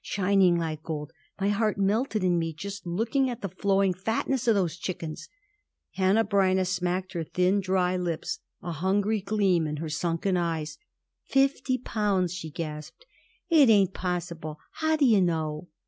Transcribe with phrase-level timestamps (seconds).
[0.03, 1.11] Shining like gold!
[1.39, 5.29] My heart melted in me just looking at the flowing fatness of those chickens."
[5.95, 10.79] Hanneh Breineh smacked her thin, dry lips, a hungry gleam in her sunken eyes.
[11.27, 13.05] "Fifty pounds!" she gasped.
[13.51, 14.57] "It ain't possible.
[14.71, 15.67] How do you know?"